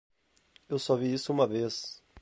Eu 0.67 0.79
só 0.79 0.95
vi 0.95 1.13
isso 1.13 1.31
uma 1.31 1.45
vez. 1.45 2.01